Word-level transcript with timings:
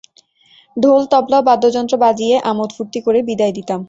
ঢোল-তবলা 0.77 1.37
ও 1.39 1.47
বাদ্যযন্ত্র 1.49 1.95
বাজিয়ে 1.97 2.35
আমোদ-ফুর্তি 2.51 2.99
করে 3.01 3.19
বিদায় 3.29 3.53
দিতাম। 3.57 3.79